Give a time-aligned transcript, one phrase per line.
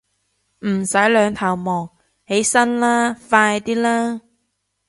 [0.65, 1.87] 唔使兩頭望，
[2.27, 4.21] 起身啦，快啲啦